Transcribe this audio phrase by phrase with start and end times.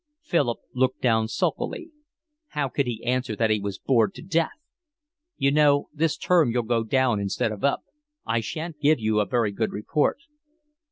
[0.23, 1.91] Philip looked down sulkily.
[2.47, 4.49] How could he answer that he was bored to death?
[5.37, 7.81] "You know, this term you'll go down instead of up.
[8.25, 10.17] I shan't give you a very good report."